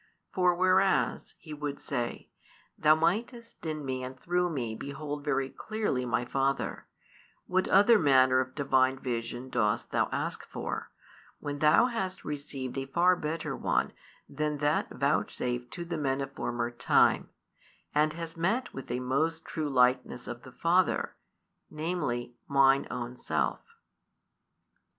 [0.33, 2.31] "For whereas," He would say,
[2.75, 6.87] "thou mightest in Me and through Me behold very clearly My Father,
[7.45, 10.89] what other manner of Divine vision dost thou ask for,
[11.39, 13.93] when thou hast received a far better one
[14.27, 17.29] than that vouchsafed to the men of former time,
[17.93, 21.15] and hast met with a most true Likeness of the Father,
[21.69, 23.59] namely Mine own Self?"